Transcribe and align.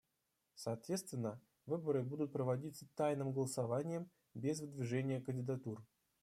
Соответственно, 0.55 1.39
выборы 1.67 2.01
будут 2.01 2.31
проводиться 2.33 2.87
тайным 2.95 3.31
голосованием 3.33 4.09
без 4.33 4.59
выдвижения 4.59 5.21
кандидатур. 5.21 5.85